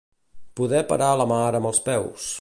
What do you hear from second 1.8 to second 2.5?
peus.